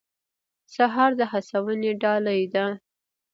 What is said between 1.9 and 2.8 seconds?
ډالۍ ده.